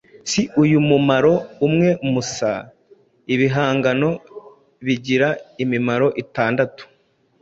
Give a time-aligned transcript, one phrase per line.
[0.29, 1.33] Si uyu mumaro
[1.67, 2.53] umwe musa,
[3.33, 4.09] ibihangano
[4.85, 5.29] bigira
[5.63, 6.83] imimaro itandatu